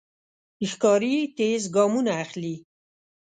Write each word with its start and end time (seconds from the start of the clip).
ښکاري 0.69 1.15
تېز 1.37 1.61
ګامونه 1.75 2.11
اخلي. 2.23 2.55